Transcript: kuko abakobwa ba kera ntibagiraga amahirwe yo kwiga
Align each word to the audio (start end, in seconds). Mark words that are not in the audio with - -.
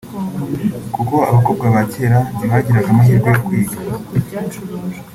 kuko 0.93 1.15
abakobwa 1.29 1.65
ba 1.73 1.81
kera 1.91 2.19
ntibagiraga 2.35 2.89
amahirwe 2.93 3.27
yo 3.33 3.39
kwiga 3.45 3.77